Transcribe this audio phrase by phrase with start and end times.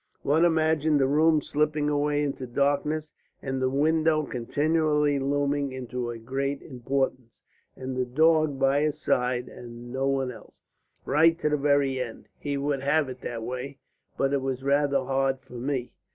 [0.23, 6.17] One imagined the room slipping away into darkness, and the windows continually looming into a
[6.17, 7.43] greater importance,
[7.75, 10.55] and the dog by his side and no one else,
[11.05, 12.29] right to the very end.
[12.39, 13.77] He would have it that way,
[14.17, 15.93] but it was rather hard for me."